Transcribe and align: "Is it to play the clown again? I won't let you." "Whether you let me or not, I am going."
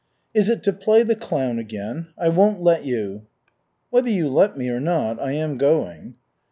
"Is 0.33 0.49
it 0.49 0.63
to 0.63 0.73
play 0.73 1.03
the 1.03 1.15
clown 1.15 1.59
again? 1.59 2.07
I 2.17 2.29
won't 2.29 2.59
let 2.59 2.85
you." 2.85 3.27
"Whether 3.91 4.09
you 4.09 4.29
let 4.29 4.57
me 4.57 4.67
or 4.67 4.79
not, 4.79 5.21
I 5.21 5.33
am 5.33 5.59
going." 5.59 6.15